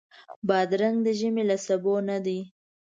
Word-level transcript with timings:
بادرنګ 0.47 0.97
د 1.03 1.07
ژمي 1.19 1.43
له 1.49 1.57
سبو 1.65 1.93
نه 2.09 2.17
دی. 2.25 2.39